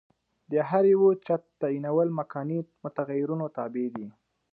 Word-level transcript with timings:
د 0.51 0.53
هر 0.69 0.83
یوه 0.93 1.09
چت 1.25 1.41
تعینول 1.61 2.07
مکاني 2.19 2.59
متغیرونو 2.83 3.45
تابع 3.57 3.87
دي. 3.95 4.07